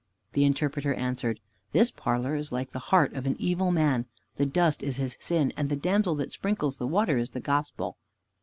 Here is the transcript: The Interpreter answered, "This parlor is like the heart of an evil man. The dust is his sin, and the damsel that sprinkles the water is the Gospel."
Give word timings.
The 0.33 0.45
Interpreter 0.45 0.95
answered, 0.95 1.39
"This 1.73 1.91
parlor 1.91 2.33
is 2.33 2.51
like 2.51 2.71
the 2.71 2.79
heart 2.89 3.13
of 3.13 3.27
an 3.27 3.35
evil 3.37 3.69
man. 3.69 4.07
The 4.37 4.47
dust 4.47 4.81
is 4.81 4.95
his 4.95 5.15
sin, 5.19 5.53
and 5.55 5.69
the 5.69 5.75
damsel 5.75 6.15
that 6.15 6.31
sprinkles 6.31 6.77
the 6.77 6.87
water 6.87 7.19
is 7.19 7.29
the 7.29 7.39
Gospel." 7.39 7.99